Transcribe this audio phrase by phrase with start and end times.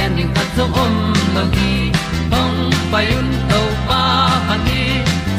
[0.00, 0.94] pi zo khat zo om
[1.34, 1.92] lo gi
[2.32, 2.58] hong
[2.92, 4.02] pai un to pa
[4.48, 4.82] pa ni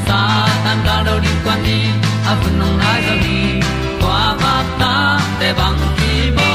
[0.07, 0.19] sa
[0.63, 1.79] tan da do di kwan ni
[2.29, 3.39] a bu nong nai zo ni
[4.01, 4.93] kwa ba ta
[5.39, 6.49] te bang ki bo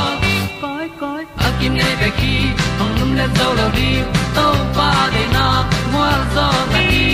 [0.62, 2.34] koi koi a kim nei be ki
[2.78, 3.90] hong lum le zo lo di
[4.36, 4.46] to
[4.76, 5.46] pa de na
[5.92, 7.06] mo zo ta ni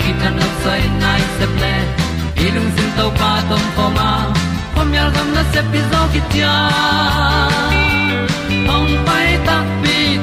[0.00, 1.74] ki tan no sai nai se ple
[2.44, 4.10] ilung sin to pa tom ko ma.
[4.74, 6.54] Pom yal gam na se pi zo ki tia
[8.68, 9.56] hong pai ta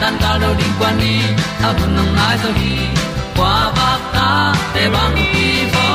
[0.00, 1.20] tan cao do đi qua đi,
[1.62, 2.76] ta bu nang mai zo gi
[3.36, 5.86] qua ba ta te bang ki bo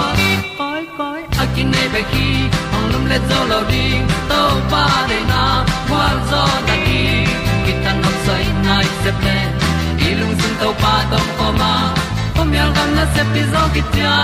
[0.58, 2.28] koi koi a kin nei be ki
[2.76, 3.86] ong lum le zo lo di
[4.30, 4.42] to
[4.72, 5.44] pa de na
[5.90, 7.02] kwa zo ta ki
[7.66, 9.38] ki tan nok sai nai se ple
[10.20, 11.74] lung sun to pa tom ko ma.
[12.36, 14.16] Pom yal gam na se pi zo ki tia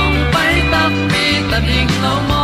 [0.00, 2.43] ong pai ta mi ta ding lo mo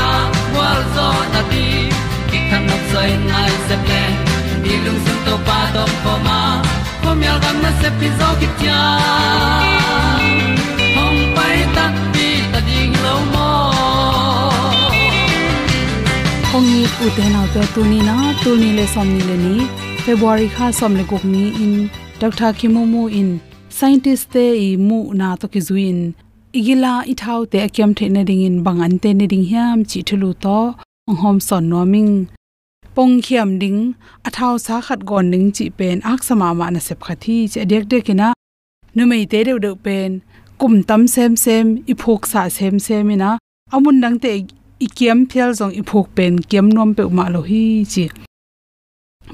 [0.95, 1.65] zo na ti
[2.29, 4.03] ki kan nok sai nai se ple
[4.63, 6.39] ni lung sun to pa to pa ma.
[7.03, 8.81] Ko mi al gam na se pi zo ki tia
[10.95, 13.49] hom pai ta ti ta ding lo mo
[16.51, 19.35] kong ni u te na to tu ni na, tu ni le som ni le
[19.45, 19.55] ni.
[20.05, 21.75] February kha som le gok ni in.
[22.21, 23.29] Dr kimumu in.
[23.77, 25.99] Scientist te i mu na to ki zuin
[26.59, 29.99] igila ithau te akyam the na ding in bang an te ne ding hiam, chi
[30.07, 30.75] thulu to
[31.07, 32.27] ong hom son noming
[32.95, 33.79] pong khiam ding,
[34.27, 37.85] athau sa khat gon ning chi pen, ak sama ma na sep khathi che dek
[37.91, 38.33] dek ina
[38.95, 40.11] nu mei te de de pen,
[40.59, 43.31] kum tam sem sem i phok sa sem sem ina,
[43.75, 44.31] amun dang te
[44.85, 48.05] ikiam phel phial jong i phok pen, kiam nom pe ma lo hi, chi.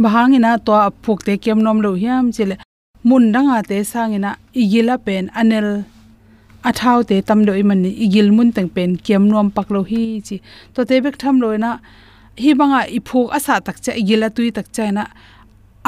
[0.03, 0.73] Bahangina to
[1.03, 2.55] phok te kiam nom lo hiam chile
[3.07, 4.31] mun danga te sangina
[4.61, 5.67] igila pen anel
[6.63, 10.03] athau te tam do iman ni igil mun teng pen kiam nom pak lo hi
[10.27, 10.37] chi
[10.73, 11.71] to te bek tham lo na
[12.43, 15.03] hi banga i phok asa tak cha igila tui tak cha na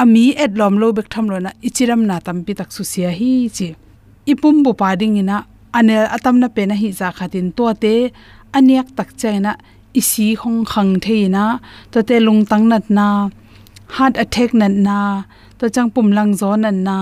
[0.02, 3.10] ami et lom lo bek tham lo na ichiram na tam pi tak su sia
[3.18, 3.68] hi chi
[4.32, 5.36] ipum bu pa ding ina
[5.78, 7.94] anel atam na pe na hi za khatin to te
[8.56, 9.52] aniak tak chaina
[10.00, 11.44] isi khong khang theina
[11.92, 13.06] to te lung tang nat na
[13.96, 14.98] heart attack nan na,
[15.58, 16.96] to chang pum lang zo nan na,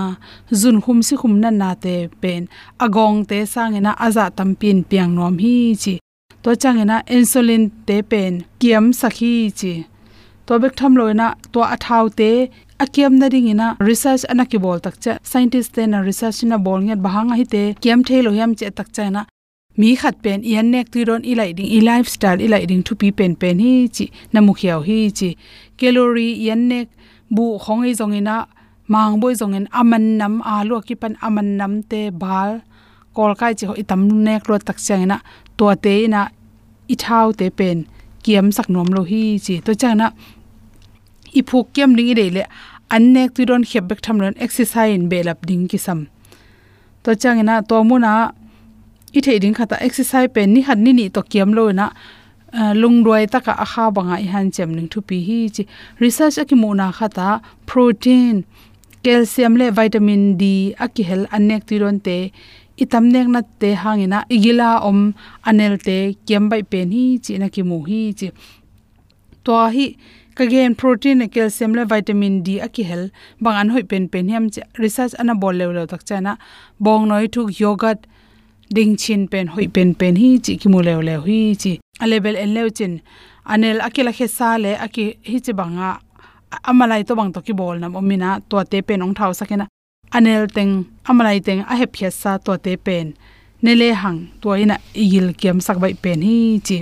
[0.60, 2.42] zun khum si khum nan na te pen,
[2.84, 5.94] agong te sang ena aza tam pin piang nom hi chi,
[6.42, 9.74] to chang na insulin te pen, kiam sakhi chi.
[10.46, 12.30] To bek tham loina to athau te
[12.84, 16.80] akiam na ring ina research anaki bol tak cha, scientist te na research na bol
[16.86, 19.22] nge bahanga hi te, kiam thelo yam che tak cha na
[19.78, 23.08] mi khat pen, ian nek tu ron, ilai ding, i lifestyle, ilai ding thu pi
[23.18, 25.28] pen pen hi chi, na mukhiao hi chi
[25.78, 26.78] calorie yan ne
[27.34, 28.36] bu khong ei zong e ina
[28.92, 32.50] mang boi zong en aman nam a lu ki pan aman nam te bal,
[33.14, 35.18] kol kai chi ho itam nek ro tak chang e na
[35.58, 36.22] to te e na
[36.92, 37.78] i thau te pen,
[38.24, 39.54] kiam sak nom lo hi chi.
[39.66, 40.06] To chang na
[41.38, 42.42] i phu kiam ding i de le,
[42.94, 46.00] an nek tu ron khep bek tham ron exercise in belap ding ki sam.
[47.04, 48.12] To chang na to mu na
[49.16, 51.86] i the ding khata exercise pen ni hat ni ni to kiam lo na
[52.52, 55.66] lung roi taka a kha banga i han chem ning thu pi hi chi.
[56.00, 58.44] Research aki mu na khata protein,
[59.04, 62.32] calcium le vitamin d aki hel anek ti ron te,
[62.78, 65.14] itam nek na te hangina, igila om
[65.44, 68.30] anel te kem bai pen hi chi na ki mu hi chi.
[69.44, 69.96] To hi
[70.36, 73.10] kagen protein, calcium le vitamin d aki hel
[73.40, 74.46] bang an hoi pen pen hiam
[74.78, 76.38] research ana bol le lo tak chana,
[76.80, 78.06] bong noi thuk yogurt
[78.70, 82.36] ding chin pen hoi pen pen hi chi ki mu le le hi chi level
[82.36, 83.00] en leuchin
[83.44, 85.98] anel akila khe sa le aki hi chi banga,
[86.70, 89.66] amalai to bang to ki bol nam omina to te pen ong thau sakena.
[90.16, 90.72] Anel teng,
[91.08, 93.06] amalai teng, a hep phia sa to te pen.
[93.62, 96.78] Nele hang to ina igil kem sak bai pen hi chi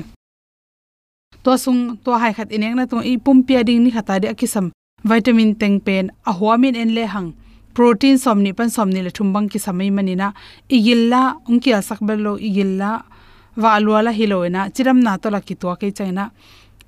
[1.46, 4.26] to sung to hai khat ineng na to i pum pia ding ni khata de
[4.34, 4.66] akisam
[5.04, 7.28] vitamin teng pen, a huamin en le hang.
[7.74, 10.28] Protein somni pan somni le thumbang ki samai manina.
[10.76, 12.90] Igilla ungkia sakbelo igilla
[13.62, 16.30] wa alwala hiloina chiram na to la ki to ke chaina.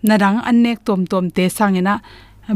[0.08, 1.94] Narang annek tom tom te sangena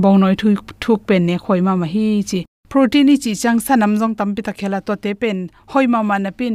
[0.03, 0.49] bong noi thu
[0.83, 2.41] thuk pen ne khoi ma hi chi.
[2.71, 5.39] Protein chi chang sanam jong tam pi ta khela to te pen,
[5.71, 6.55] hoi ma na pin.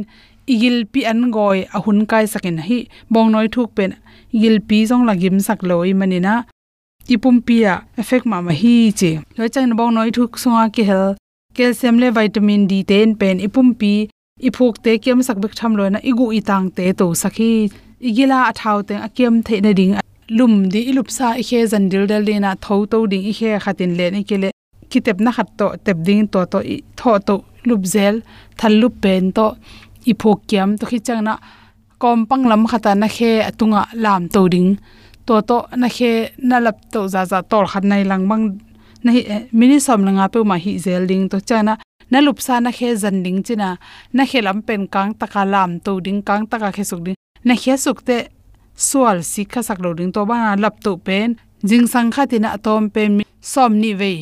[0.52, 2.78] Igil pi an goi a hun kai sakin hi.
[3.12, 3.90] Bong noi thuk pen,
[4.34, 6.34] igil pi jong la gim sak loi manina
[7.14, 9.10] ipum pia, effect ma ma hi chi.
[9.36, 11.16] Lo chang bong noi thuk sunga ki hel.
[11.54, 14.08] Calcium le vitamin d ten pen, ipum pi
[14.46, 17.70] iphuk te kem sak bek tham loina, igu itang te to sakhi.
[18.08, 19.94] Igila athau te akem the na ding,
[20.30, 23.50] lum di ilup sa i khe zan dil dal dina tho to ding i khe
[23.64, 24.48] khatin le ni kele
[24.90, 27.34] kitep na khat to, tep ding to to, i, tho to
[27.68, 28.20] lup zel,
[28.58, 29.46] thal lup pen to
[30.10, 31.34] i phok kiam to khi chang na
[31.98, 34.70] kom pang lam khata na khe atunga lam to ding.
[35.26, 38.44] To to na khe na lap to za za tor khat nai lang mang,
[39.04, 41.24] na hi eh, mini som langa pe ma hi zel ding.
[41.32, 41.74] To chana
[42.10, 43.78] na lup na khe zan china,
[44.12, 47.16] na khe pen kang taka lam to ding kang taka khe suk ding.
[47.44, 48.28] Na khe suk te
[48.74, 51.36] sual sikha sak lo ding to ba lap to pen.
[51.64, 54.12] Jing sang kha tina atom pen som ni ve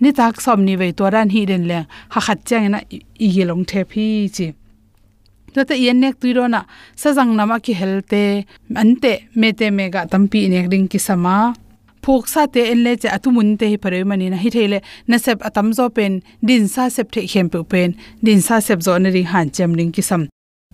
[0.00, 1.86] ni tak som ni ve to ran hi den leng.
[2.12, 4.54] Ha khat chang na i yelong the phi chi.
[5.54, 6.60] To te yen nek tu ro na
[6.96, 11.54] sa jang nama ki helte ante me te me ga tampi nek ding ki sama
[12.04, 15.16] phok sa te en le che atumun te hi pare mani na hi thele na
[15.24, 17.96] sep atam zo pen din sa sep the khem pe pen
[18.28, 20.28] din sa sep zo ne ri han chem ring kisam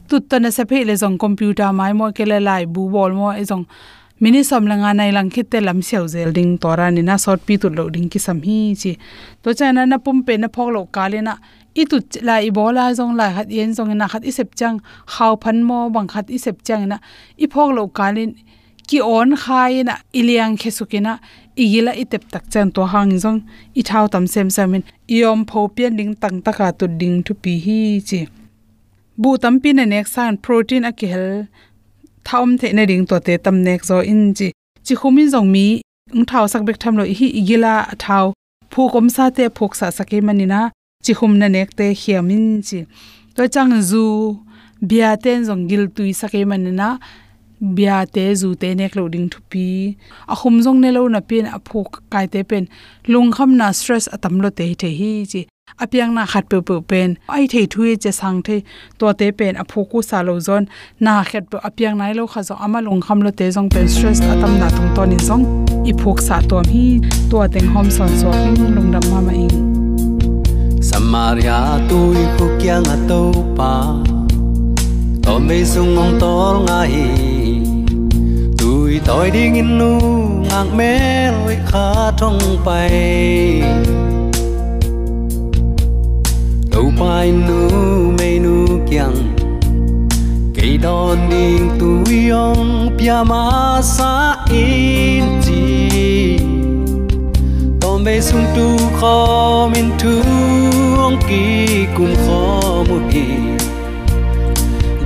[0.09, 3.31] tut ta na sep le jong computer mai mo ke le lai bu bol mo
[3.43, 3.65] e jong
[4.23, 7.47] mini som langa nai lang khit te lam seu zel ding tora ni na sort
[7.47, 8.93] pi tu lo ding kisam hi chi
[9.43, 11.35] to cha na na pum pe na phok lo ka le na
[11.81, 14.77] i tu la i bola jong la hat yen jong na khat i sep chang
[15.15, 16.97] khaw phan mo bang khat i sep chang na
[17.45, 18.25] i phok lo ka le
[18.91, 21.13] ki on khai na iliang khesukina,
[21.63, 23.41] igila itep tak chan to hang jong
[23.81, 24.83] i thau tam sem samin,
[25.17, 27.79] iom pho pian ding tang taka tu ding thu pi hi
[28.09, 28.21] chi.
[29.21, 31.27] Bu tam pin na nek san protein a kel
[32.27, 34.49] thaum the na ding to te tam nek zo in chi.
[34.87, 35.67] Chi khumin jong mi
[36.15, 38.27] ung thau sak bek tham lo hi igila thau
[38.73, 40.61] phu kom sa te phok sa sake manina
[41.05, 42.79] chi khum na nek te hiamin chi.
[43.35, 44.05] To chang zu,
[44.89, 46.89] bia ten jong gil tui sake manina
[47.61, 49.97] bia te zu te nek lo ding thu pi.
[50.29, 52.69] A khum jong ne lo na pin a phok kai te pen.
[53.07, 55.47] Lung kham na stress atam lo te the hi chi.
[55.79, 57.19] Apyang na khat pe pe pen.
[57.29, 58.65] Ai thei thui e che sang the.
[58.99, 60.69] To te pen a phoku sa lo zon.
[61.01, 62.55] Na khat pe apyang nai lo kha zo.
[62.65, 65.45] Ama lung kham lo te jong pen stress atam na tung to ni e jong
[65.91, 66.87] i phok sa tom hi.
[67.31, 68.51] To teng hom son so hi.
[68.77, 69.59] Lung dam ma ma ing.
[70.89, 73.23] Samaria tui khu kyang a to
[73.57, 73.73] pa.
[75.25, 77.30] To me sung ong tol ngai
[79.11, 79.99] tôi đi nghìn nu
[80.51, 83.63] ngang mê lối khá trong bay
[86.71, 87.71] đâu bay nu
[88.19, 89.37] mê nu kyang
[90.55, 96.39] cây đòn đi tu yong pia ma sa in chi
[97.81, 103.27] to về sung tu khó min thương kỳ cùng khó một kỳ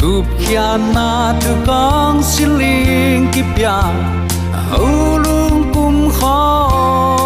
[0.05, 3.89] tup kia na tu kong siling kipya
[4.77, 7.24] hulung kum khong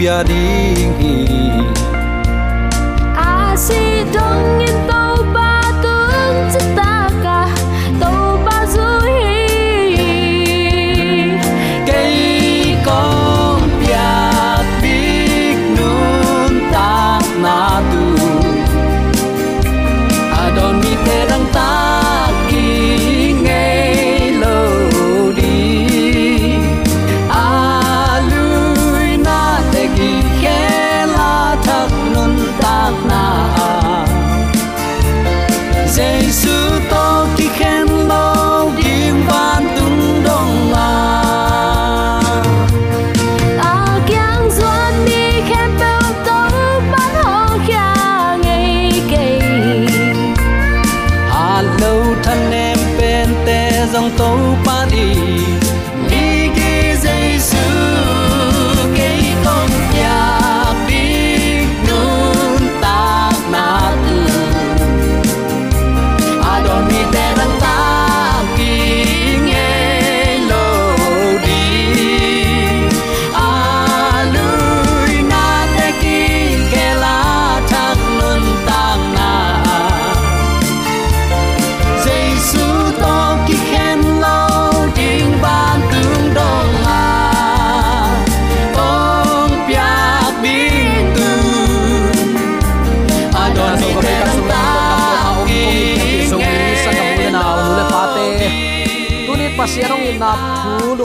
[0.00, 0.74] bia đi
[3.16, 4.99] a
[54.16, 55.39] pasianong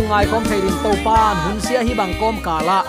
[0.05, 2.83] thu lungai kom din to pan hun sia hi bang kom kala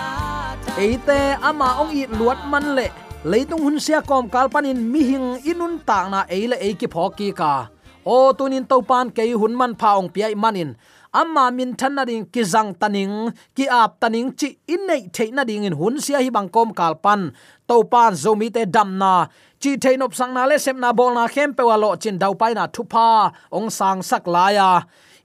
[0.79, 2.89] eite ama ong i luat man le.
[3.25, 7.33] Leitung hun sia kom kal panin mi hing inun ta na eile e ki phoki
[7.33, 7.69] ka.
[8.05, 10.77] O tunin to pan ke hun man phaong piai manin
[11.13, 15.65] amma min thanna ding ki zang taning ki ap taning chi in nei theina ding
[15.65, 17.33] in hun sia hi bang kom kal pan.
[17.69, 19.27] To pan zomi te dam na.
[19.63, 22.19] Chi thein op sang na le sem na bol na khem pe wa lo chin
[22.19, 23.09] dau pai na thu pa
[23.57, 24.71] ong sang sak la ya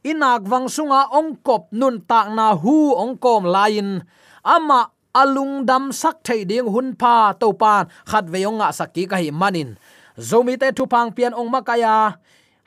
[0.01, 4.01] inak wangsunga ongkop nun tak na hu ongkom lain.
[4.41, 9.17] Ama alung dam sak thei ding hun pa to pan khat veyonga nga sakki ka
[9.21, 9.77] hi manin.
[10.17, 12.17] Zomi te thu pang pian ong makaya.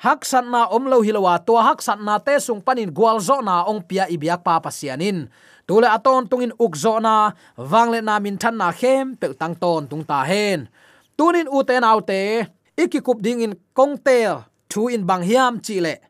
[0.04, 3.40] Hak san na om lo hilowa to hak san na te sung panin gwal zo
[3.40, 5.30] na ong pia ibiak pa pasianin
[5.66, 10.04] tule aton tungin ukzo na wangle na min than na khem pe tang ton tung
[10.04, 10.68] ta hen.
[11.16, 16.02] Tunin uten autte ikikup ding in kongtel thu in bang hiam chile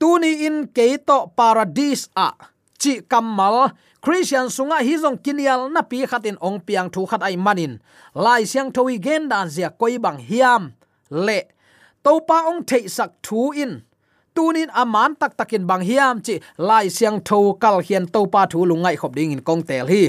[0.00, 2.32] tuni in keito paradise a.
[2.80, 7.36] Chi kamal, christian sunga hi jong kinial na pi khatin ong piang thu khat ai
[7.36, 7.76] manin.
[8.16, 10.72] Lai siang thoi gen dan zia koi bang hiam.
[11.12, 11.40] Le.
[12.02, 13.84] To pa ong thei sak thu in.
[14.34, 18.64] Tunin aman tak takin bang hiam chi lai siang tho kal hian to pa thu
[18.64, 20.08] lungai khop ding in kong tel hi.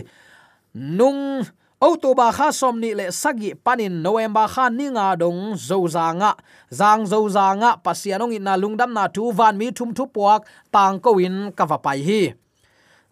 [0.73, 1.43] Nung
[1.81, 6.37] October kha somni le sagi panin November kha ninga dong zo zanga
[6.69, 11.17] zang zo zanga pasianong ina lungdam na tu van mi thum thu puak tang ko
[11.17, 12.21] in ka va pai hi.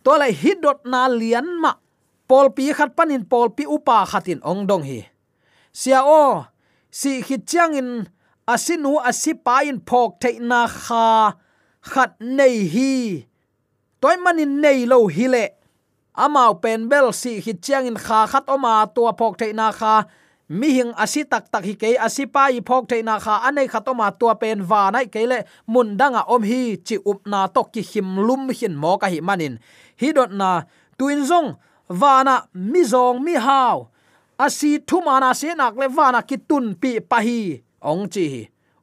[0.06, 1.74] To le hidot na lian ma
[2.30, 5.02] pol pi khat panin pol pi upa khatin ong dong hi.
[5.74, 6.46] Sia o
[6.94, 8.06] si khit chang in
[8.46, 11.34] asinu asipa in phok the na kha
[11.90, 13.26] khat nei hi.
[13.98, 15.59] Toy manin nei lo hi le
[16.26, 19.96] amau pen bel si hi chiang in kha khat oma tua phok thei na kha.
[20.60, 23.36] Mi hing asi tak tak hi ke asi pa i phok thei na kha.
[23.48, 25.40] Anei khatoma tua pen wa nai ke le
[25.74, 29.20] mun danga om hi chi up na to ki him lum hin mo ka hi
[29.28, 29.54] manin.
[30.02, 30.52] Hi dot na,
[30.98, 31.50] tuin zong
[32.02, 32.36] wana
[32.72, 33.78] mi zong, mi hao
[34.46, 37.40] asi thu mana se nak le wana ki tun pi pa hi.
[37.90, 38.26] Ong chi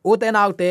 [0.08, 0.70] u te nau te,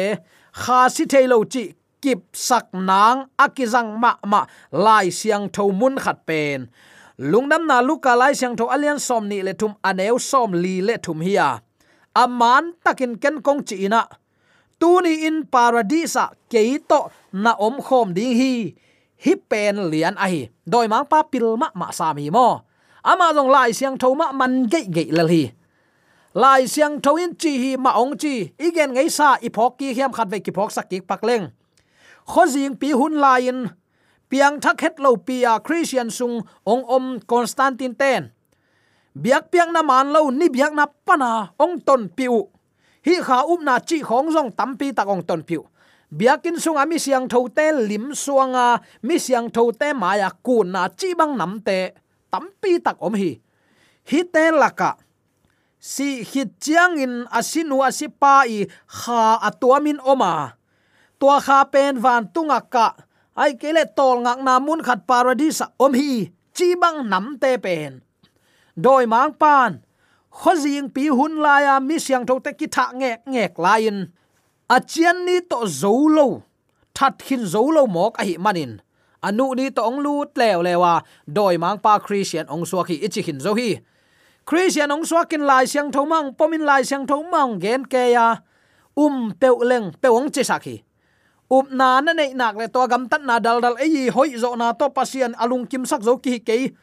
[0.61, 1.63] kha si thailo chi
[2.05, 6.69] kip sak nang akizang ma ma lai siang tho mun khat pen.
[7.17, 11.01] Lungnam na luka lai siang tho alian som ni le thum aneu som li le
[11.01, 11.65] thum hiya
[12.15, 14.05] aman takin ken kong chi ina.
[14.79, 17.11] Tuni in paradisa keito
[17.43, 18.53] na om khom ding hi.
[19.25, 22.61] Hi pen lian ai doi mang pa pil ma ma sa mi mo.
[23.01, 25.43] Ama dong lai siang tho ma man ge ge lal hi.
[26.35, 28.35] Lai siang tho in chi hi ma ong chi.
[28.67, 31.45] Igen ngai sa i phok ki hiam khat ve ki phok sak ki pak leng
[32.25, 33.69] khozing pi hun lain.
[34.29, 38.33] Piang thak het lo pia christian sung ong om constantine ten.
[39.15, 42.49] Biak piang na man lo ni biak na pana ong ton piu.
[43.05, 45.61] Hi kha um na chi khong jong tampi tak ong ton piu.
[46.09, 50.89] Biakin sung ami siang tho te lim suanga, mi siang tho te maya ku na
[50.89, 51.93] chi bang nam te.
[52.33, 53.37] Tampi tak om hi.
[54.09, 54.97] Hi te laka.
[55.79, 60.57] Si hit chiang in asinu asipa i kha atuamin oma
[61.19, 62.87] tua kha pen van tunga ka.
[63.35, 66.31] Ai kele tol ngak na mun khat paradise om hi.
[66.55, 68.01] Chi bang nam te pen.
[68.75, 69.71] Doi mang pan.
[70.31, 73.97] Khozing pi hun la ya mi siang tho te ki tha nge nge lain
[74.75, 76.43] a chian ni to zolo
[76.95, 78.81] that hin zolo mok a hi manin.
[79.23, 80.93] Anu ni to ong lut lew lewa
[81.27, 83.79] doi mang pa christian ong suwa ki ichi hin zo hi.
[84.45, 88.13] Christian ong suwa kin lai siang tho mang, pomin lai siang tho mang gen ke
[88.15, 88.37] ya
[88.95, 90.83] um peu leng pe ong che sakhi
[91.49, 94.55] up na na nei nak le to gam tan na dal dal ei hoi zo
[94.57, 96.73] na to pasian alung kim sak zo ki ke.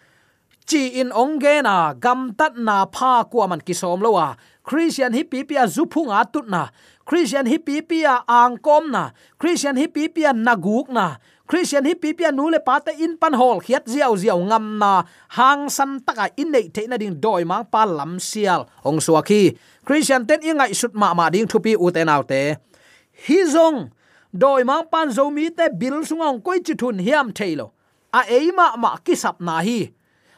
[0.62, 4.38] Chi in ong ge na gam tat na pha ku man ki som lo wa.
[4.62, 6.70] Christian hi pi pi a zuphung a tut na.
[7.02, 9.10] Christian hi pi pi a ang kom na.
[9.34, 11.18] Christian hi pi pi a naguk na.
[11.50, 14.78] Christian hi pi pi nu le pa te in pan hol khiat ziaw ziaw ngam
[14.78, 15.02] na.
[15.34, 18.70] Hang san taka in nei the na ding doi mang pa lam sial.
[18.86, 22.54] Ong suaki christian ten ingai sut ma ma ding thupi u te nau te.
[23.26, 23.90] Hi zong
[24.32, 27.66] doi mang pan zo mi te bil sungong koi chi thun hiam thailo
[28.12, 29.92] a eima ma ki sap na hi.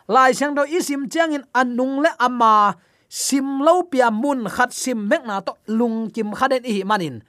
[0.08, 2.74] Lai sang do isim chang in anung le ama à
[3.08, 7.22] sim lo pia mun khat sim mek na to lung kim khaden hi manin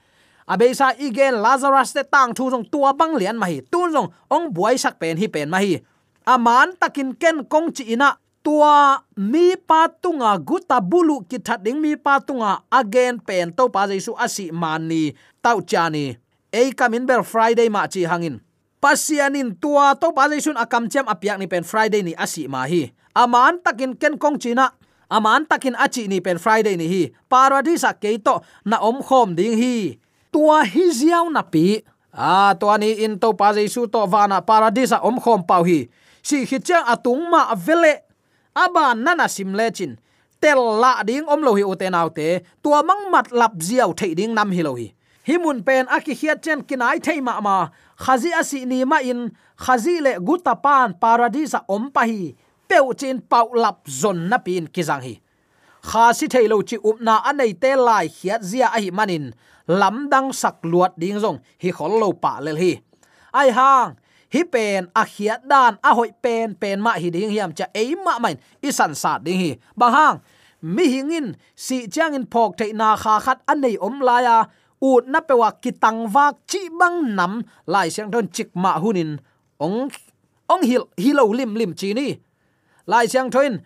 [0.47, 3.61] abeisa igen lazarus te tang thu jong tua bang lian ma hi.
[3.71, 5.79] Tu jong ong buai sak pen hi pen ma hi.
[6.25, 11.37] À, Aman takin ken kong chi ina tua mi pa tunga à, guta bulu ki
[11.45, 16.24] that ding mi pa tunga again pen to pa jaisu asi mani tau chani
[16.55, 18.39] ei kamin bel friday ma chi hangin.
[18.79, 20.31] Pasianin tua to pa
[20.63, 22.95] akam chem apiak ni pen friday ni asi ma hi.
[23.15, 24.71] Aman takin ken kong china
[25.11, 27.01] aman takin achi ni pen friday ni hi.
[27.27, 29.99] Paradisa keito na om khom ding hi.
[30.31, 31.83] Tua hi ziaw na pi.
[32.15, 35.91] A, tua ani in to pa jesu to vana paradisa om khom pau hi.
[36.23, 38.07] Si hi chang atung ma vele
[38.55, 39.99] aba nana sim lechin
[40.39, 44.31] tel la ding om lo hi uten autte tua mang mat lap ziaw thei ding
[44.31, 44.94] nam hi lo hi
[45.27, 47.69] himun pen aki hiat chen kinai theima ma
[48.03, 52.35] khazi asi ni ma in, khazi le guta pan paradisa om pa hi.
[52.69, 55.13] Peu chin pau lap zon na pin kizang hi.
[55.89, 59.33] Kha si thailo chi upna anei te lai hiat zia a hi manin.
[59.67, 62.73] Lam dang sak luat ding zong, hi khol lo pa lel hi.
[63.33, 63.95] Ai hang,
[64.33, 67.95] hi pen a hiat dan a hoi pen pen ma hi ding hiam cha ei
[68.05, 69.51] ma main, i san sa ding hi.
[69.77, 70.17] Bang hang,
[70.61, 74.37] mi hingin si chang in phok thei na kha khat anei om la ya
[74.81, 79.17] u na pewa kitang wak chi bang nam lai siang don chik ma hunin
[79.59, 79.89] ong
[80.51, 82.15] ong hil hilo lim lim chi ni.
[82.85, 83.57] Lai siang thoin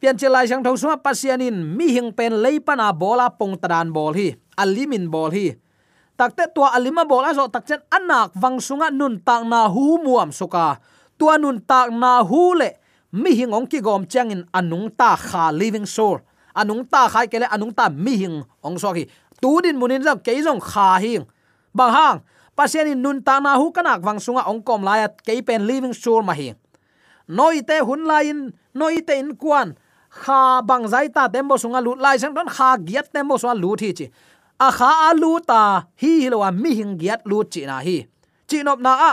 [0.00, 4.14] pian chi lai siang tho suma pasianin mi hing pen leipana bola pong tadan bol
[4.14, 5.52] hi alimin bol hi.
[6.16, 10.80] Takte tua alima bola zo takchen anak wangsunga nun tak na hu muam suka
[11.20, 12.80] tua nun tak na hu le,
[13.12, 16.20] mi hing ong ki gom changin anung ta kha living soul.
[16.56, 19.04] Anung ta khai kele anung ta mi hing ong so ki
[19.40, 21.24] tu din munin zam ke jong kha hing.
[21.76, 22.18] Bang hang,
[22.56, 25.66] pasien in nun ta na hu kanak wang sunga ong kom la at ke pen
[25.66, 26.56] living soul ma hi
[27.28, 29.74] noi te hun lain noi te in kwan
[30.10, 33.80] kha bang zai ta tembo sunga lut lai sang don kha giat tembo sunga lut
[33.80, 34.06] hi chi.
[34.56, 38.06] A kha a lu ta, hi lo wa mi hing giat lut chi na hi.
[38.48, 39.12] Chi nop na a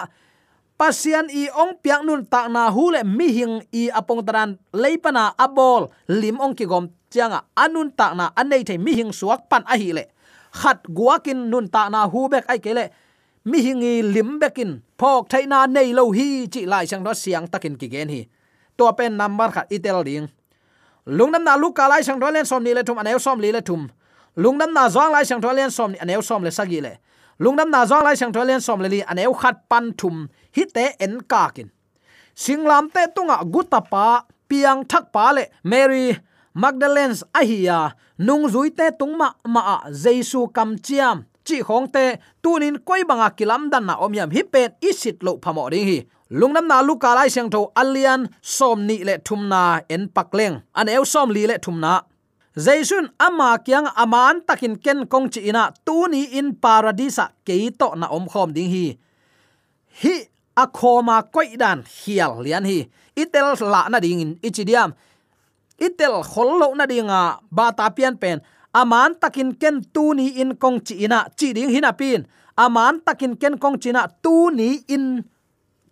[0.78, 5.34] pasian i ong piak nun ta na hu le mi hing i apong taran leipana
[5.36, 9.64] abol lim ong ki gom chianga anun ta na anei the mi hing suak pan
[9.70, 10.04] a hi le.
[10.60, 12.90] Khat guakin nun ta na hu bek ai kele.
[13.46, 14.82] Mi hingi lim bekin.
[14.98, 18.22] Phok thaina nei lo hi chi lai sang do siang takin ki gen hi.
[18.78, 20.28] To pen number khat itel ding.
[21.06, 23.92] Lungnam na luka lai sang tholen som ni le thum, aneu som li le thum.
[24.38, 26.98] Lungnam na zong lai sang tholen som ni, aneu som le sagi le.
[27.40, 30.30] Lungnam na zong lai sang tholen som le li, aneu khat pan thum.
[30.56, 31.70] Hi te en ka kin.
[32.36, 35.44] Singlam te tunga gutapa piang thak pa le.
[35.64, 36.16] Mary
[36.54, 42.78] magdalens ahia nung zui te tungma ma a, jesu kam chiam, chi khong te, tunin
[42.86, 46.00] koi banga kilam dan na omyam hi pen isit lo phamo ding hi.
[46.34, 51.06] Lungnam na luka lai siang tho alian som ni le thumna en pakleng an eu
[51.06, 52.02] som li le thumna
[52.56, 58.26] jaisun ama kyang aman takin ken kong chi ina, tuni in paradisa keito na om
[58.30, 58.98] khom ding hi.
[60.02, 60.16] Hi
[60.58, 62.86] akoma koi dan hial lian hi.
[63.18, 64.94] Itel la na ding in ichidiam
[65.80, 68.42] itel khollo na dinga ba ta pian pen.
[68.74, 72.26] Aman takin ken tu ni in kong chi ina, chi ding hina pin.
[72.58, 75.22] Aman takin ken kong china tu ni in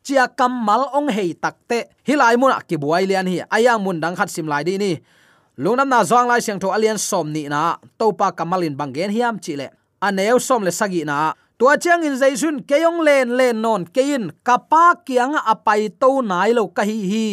[0.01, 3.45] chia kamal ong hei takte hilai mun ki buai lian hi.
[3.53, 4.97] Aya mun dang khat sim lai di ni.
[5.61, 7.77] Lungnam na zong lai siang tho alian som ni na.
[8.01, 9.69] Topa kamalin bangen hiam chi le.
[10.01, 11.37] Aneu som le sagi na.
[11.61, 16.65] Tua chiang in jaisun keyong len len non kein kapa kianga apai to nai lo
[16.73, 17.27] ka hi hi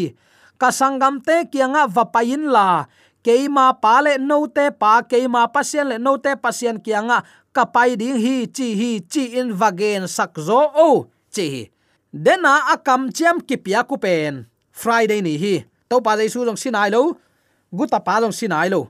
[0.59, 2.87] ka sangam te kianga vapain la.
[3.23, 7.23] Keima pa le no te pa, keima pasien le no te pasien kianga.
[7.55, 11.63] Kapai ding hi, chi hi, chi in vagen sakzo o, chi hi.
[12.13, 15.55] Dena akam chiam kipia ku pen friday ni hi.
[15.89, 17.17] To pa dei su jong sinai lo.
[17.73, 18.89] Guta pa jong sinai lo.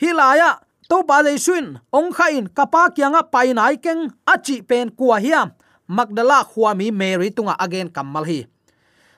[0.00, 4.62] Hi laya to pa dei suin, ong kha in kapa kyanga pai nai keng, achi
[4.62, 5.52] pen kwa hiam
[5.88, 8.44] magdala khuami mary tunga again kamal hi.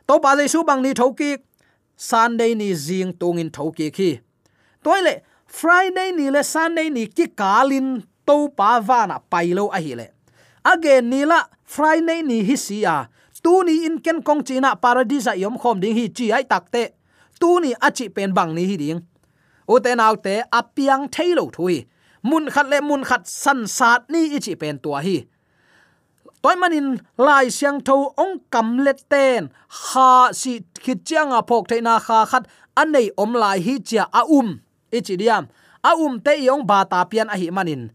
[0.06, 1.38] To pa dei su bang ni thoki
[2.00, 4.20] sunday ni jing tungin thoki khi.
[4.84, 10.06] Toile friday ni le, sunday ni ki kalin to pa vana pailo a hi le.
[10.64, 13.08] Again ni la, friday ni hi sia
[13.42, 16.82] tu ni in ken kong china paradise yom khom ding hi chi ai takte
[17.40, 19.00] tu ni achi pen bang ni hi ding.
[19.68, 21.84] O te nau te apiang thailo thui.
[22.22, 25.16] Mun khat le, mun khat san sat ni ichi pen tua hi
[26.42, 29.53] toy manin lai siang tho ong kam let ten.
[29.68, 32.44] Kha si khit chiang a phok theina kha khat
[32.76, 34.61] anei om lai hi chia a um.
[34.90, 35.46] Ichi diam.
[35.85, 37.92] A um te yong ba ta pian a hi manin.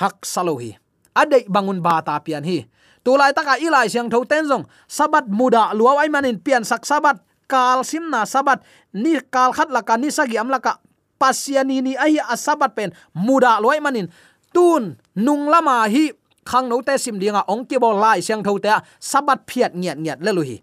[0.00, 0.76] Hak salohi
[1.16, 2.64] adei bangun ba ta pian hi.
[3.04, 6.84] Tu lai taka ilai siang tho ten jong sabat muda luaw ai manin pian sak
[6.84, 7.16] sabat.
[7.50, 8.62] Kal sim na sabat.
[8.94, 10.78] Ni kal khat laka ni sagi am laka.
[11.18, 12.94] Pasiani ni ai a sabat pen.
[13.16, 14.06] Muda loi manin.
[14.54, 18.42] Tun nung lama hi khang no te sim dinga ong à, ki bo lai siang
[18.44, 18.80] tho te à.
[19.00, 20.56] sabat phiat ngiat ngiat le lu hi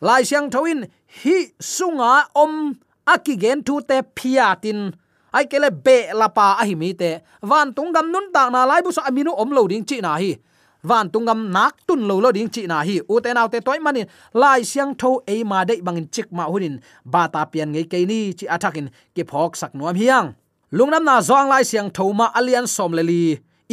[0.00, 0.80] lai siang tho in
[1.22, 2.74] hi sunga om
[3.06, 4.92] akigen thu te phiatin
[5.32, 7.18] ai kele be lapa a hi mi te.
[7.42, 10.14] Van tung gam nun ta na lai bu sa aminu om lo ding chi na
[10.22, 10.36] hi
[10.84, 13.78] van tungam nak tun lo lo ding chi na hi u te naw te toy
[13.84, 14.06] manin
[14.42, 16.76] lai siang tho e ma dei bangin chik ma hunin
[17.12, 20.28] ba ta pian ngei ke ni chi athakin ke phok sak nuam hiang.
[20.76, 23.24] Lungnam na zong lai siang tho ma alian som le li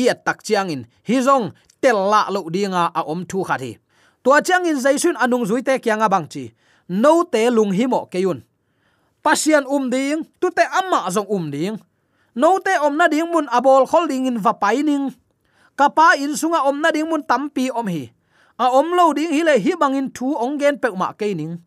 [0.09, 3.77] i tak chiang in hi zong, tel la lo dinga a om thu kha thi.
[4.23, 6.51] Tua chiang in jaisun anung zui te kyanga bang chi.
[6.87, 8.41] No te lung hi mo ke yun.
[9.23, 11.77] Pasian um ding, tu te amma zong um ding.
[12.35, 15.11] No te om na ding mun abol khol ding in va pai ning.
[15.77, 18.09] Kapa in sunga om na ding mun tampi om hi.
[18.57, 21.57] A om lo ding hi le hi bangin thu ong gen pe ma ke ning.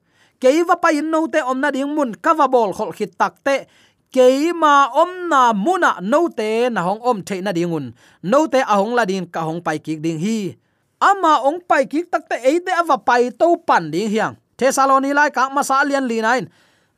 [0.41, 3.19] Ke va pa in no te om na ding mun ka va bol khol khit
[3.19, 3.67] tak te
[4.15, 7.91] keima ma om na muna no te na hong om the na dingun.
[8.23, 10.55] No te a hong la din ka hong pai kik ding hi.
[11.03, 14.39] Ama ong pai kik tak te e te ava pai to pan ding hiang.
[14.55, 16.47] Thesaloni lai ka ma sa lian li nain.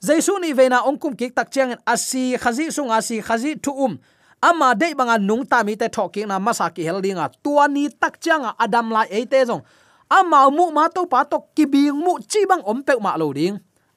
[0.04, 3.96] Jaisu ni vena ong kum kik tak chang asi, khazi sung asi, khazi thu um.
[4.44, 8.20] Ama dei banga nung ta mi te thoki na masa ki heldinga tua ni tak
[8.20, 9.64] chang adam lai e te jong
[10.06, 13.32] ama mu ma to pa to ki bing mu chi bang om pe ma lo
[13.32, 13.56] ding.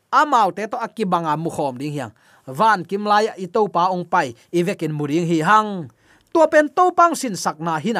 [0.09, 2.15] Ama te to akibanga mu khom ding hiang
[2.51, 5.89] van kim lai i to pa ong pai i vekin muring hi hang.
[6.33, 7.93] Tua pen to pang sin sak na hi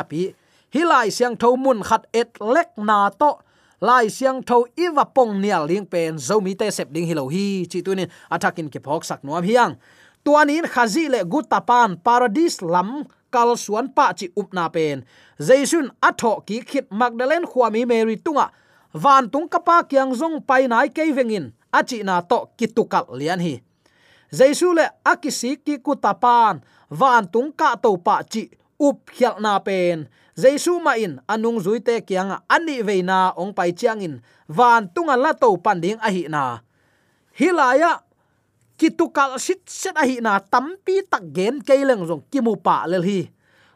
[0.86, 3.38] lai siang tho mun khat et lek na to.
[3.82, 7.66] Lai siang tho iwa pong nial ling pen zomi te sep ding hilo hi.
[7.66, 9.76] Chi tunin atakin ke phok sak nuam hiang.
[10.26, 15.06] Tuanin khazi le gutapan paradis lam kal suan pa chi upna pen.
[15.40, 18.52] Jaisun atho ki khit magdalen khwami mary tunga.
[18.94, 23.62] Van tung kapa kyang zong pai nai ke vengin achi na to kitukal lian hi
[24.32, 30.08] jaisu le akisi ki kutapan van tung ka to pa chi up khial na pen
[30.38, 34.16] jaisu ma in anung zuite kyang ani veina ong pai chiang in
[34.48, 36.62] van tunga la to panding a hi na
[37.40, 38.06] hilaya
[38.80, 43.28] kitukal sit set a hi na tampi tak gen keileng jong kimu pa lel hi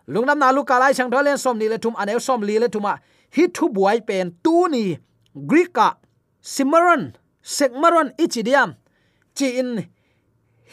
[0.07, 2.93] lungnam na lu kalai sang dolen som ni le thum aneu som li le thuma
[3.35, 4.95] hi thu buai pen tu ni
[5.35, 5.97] grika
[6.39, 7.11] simaron
[7.41, 8.75] sekmaron ichidiam
[9.35, 9.69] chi in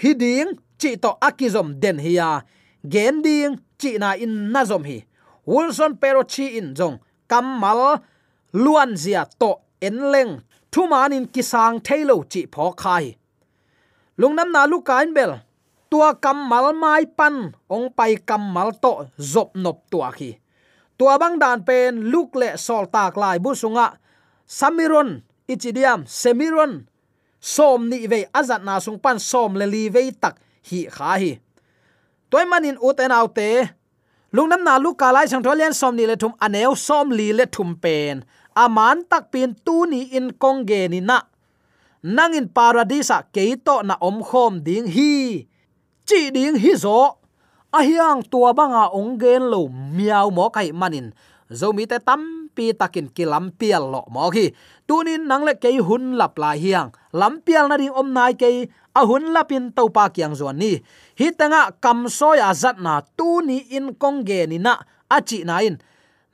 [0.01, 2.29] hi ding chi to akizom den hiya
[2.93, 4.99] gen ding chi na in na zom hi
[5.53, 6.97] wilson pero chi in jong
[7.29, 7.81] kamal
[8.53, 9.51] luan zia to
[9.87, 10.33] en leng
[10.73, 13.05] thu manin kisang thailo chi pho khai
[14.21, 15.33] lungnam na lu kain bel
[15.91, 18.93] tua kamal mai pan ong pai kamal to
[19.33, 20.31] zop nop tua khi
[20.99, 23.87] tua bang dan pen luk le sol tak lai bu sunga
[24.59, 25.11] samiron
[25.53, 26.73] ichidiam semiron
[27.41, 30.37] som ni ve azat na sung pan som le li ve tak
[30.69, 31.33] hi kha hi.
[32.31, 33.73] Toy manin uten autte
[34.31, 37.75] lungnam na lu kalai sang tholian som ni le thum aneu, som li le thum
[37.75, 38.23] pen.
[38.55, 41.27] Aman tak pin tu ni in kong ge ni na.
[42.05, 45.47] Nangin paradisa keito na om khom ding hi.
[46.07, 47.21] Chi ding hi zo.
[47.71, 51.13] A hiang tua banga ong gen lo miao mo kai manin.
[51.51, 54.51] Zomi te tam pi takin kilam pial lo mo khi.
[54.89, 56.91] Tunin nang le ke hun lap la hiang.
[57.15, 60.83] Lam pial na ding om nai ke a hun lapin to pa kyang zon ni.
[61.19, 65.63] Hi tanga kam soya zat na tu ni in kong ge ni na achi na
[65.63, 65.79] in.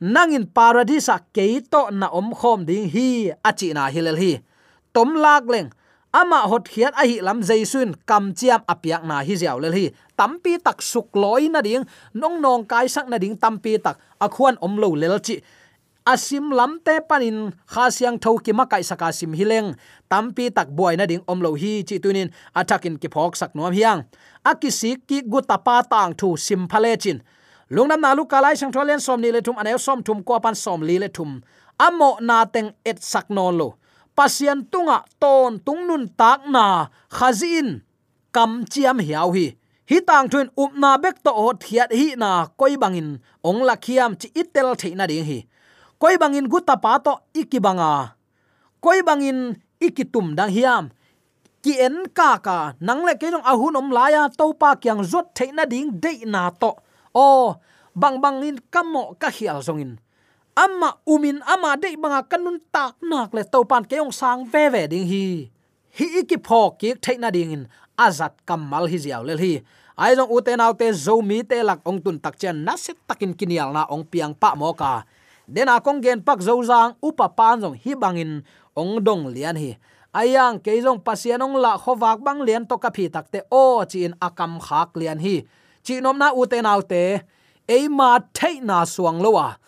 [0.00, 4.32] Nangin paradisa ke to na om khom ding hi achi na hilel hi.
[4.92, 5.68] Tom lak leng.
[6.16, 9.92] Ama hot khiat a hi lam jaisun kam chiam apiak na hi jaw lel hi.
[10.16, 11.84] Tampi tak suk loi na ding.
[12.16, 14.00] Nong nong kai sak na ding tampi tak.
[14.16, 15.44] Akhuan om lo lel chi
[16.12, 17.38] asim lamte panin
[17.72, 19.74] kha siang tho ki ma saka sim hileng.
[20.10, 23.72] Tampi tak boy na ding om lo hi chi tunin atakin ki phok sak nom
[23.72, 24.00] hiang.
[24.44, 27.18] Akisi ki gutapa tang thu sim phale chin.
[27.70, 30.54] Lungnam na lu kalai sang tholen som ni le thum anel som thum ko pan
[30.54, 31.42] som li le thum.
[31.78, 33.68] Amo na teng et sak non lo.
[34.16, 37.82] Pasien tunga ton tungnun tak na khazin
[38.32, 39.46] kam chiam hiao hi.
[39.90, 44.14] Hi tang up upna bek to hot thiat hi na koi bangin ong la khiam
[44.20, 45.38] chi itel theina ding hi
[46.00, 48.16] koi bangin guta pa to ikibanga
[48.80, 50.84] koi bangin ikitum dang hiam.
[51.62, 55.34] Ki en ka ka nang le ke jong ahun om laya to pa kyang zot
[55.34, 56.70] theina ding de na to.
[57.10, 57.58] O,
[57.90, 59.98] bang bangin kamo ka hial zongin.
[60.54, 64.70] Amma umin ama de banga kanun tak nak le to pan ke jong sang ve
[64.70, 65.50] ve ding hi.
[65.98, 67.64] Hi iki phok ki theina ding in
[67.98, 69.52] azat kamal hi ziaw le hi.
[69.98, 72.76] Ai jong u te nau te zo mi te lak ong tun tak chen na
[72.76, 75.02] set takin kinial na ong piang pa mo ka
[75.46, 78.42] dena kong gen pak zo zang upa pan jong hi bangin
[78.74, 79.78] ong dong lian hi.
[80.16, 83.84] Ayang à, ke jong pasian ong la khowak bang lian to ka phi takte o
[83.84, 85.44] chin akam à khak lian hi.
[85.84, 87.20] Chi nom na u te nau te
[87.90, 89.58] ma thei na suang lowa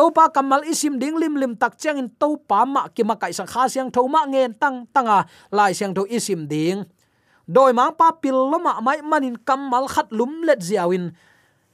[0.00, 3.44] topa kamal isim ding lim lim tak chang in topa ma ki ma kai sang
[3.44, 6.88] kha siang tho ma ngen tang tanga lai siang tho isim ding
[7.44, 11.12] doi mang pa pil loma mai manin kamal khat lum let ziawin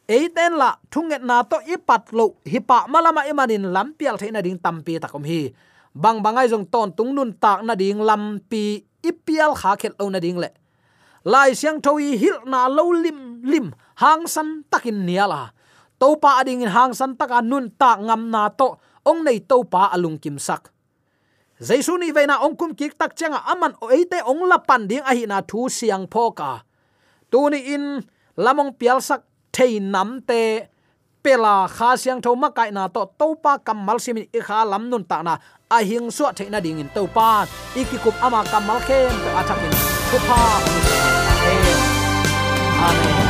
[0.06, 5.26] eiten la thunget na to ipat lo hipa malama imanin lampial theina ding tampi takom
[5.26, 5.50] hi
[5.90, 10.22] bang bangai jong ton tung nun tak na ding lampi ipial kha khet lo na
[10.22, 10.54] ding le
[11.26, 15.50] lai siang thoi hil na lo lim lim hang san takin niala
[15.98, 19.66] to pa ading in hang san taka nun ta ngam na to ong nei to
[19.66, 20.70] pa alung kim sak
[21.58, 25.02] jaisu ni veina ong kum kik tak changa aman o eite ong la pan ding
[25.02, 26.62] a hi na thu siang phoka
[27.26, 27.98] tu ni in
[28.38, 30.40] lamong pial sak thei nam te
[31.24, 34.82] pela kha siang tho ma kai na to to pa kamal simin i kha lam
[34.90, 35.34] nun ta na.
[35.76, 37.28] A hing so thei na ding in to pa
[37.80, 39.72] ikikup ama kamal khen to athakin
[40.10, 40.40] thu pa
[42.82, 43.25] amen.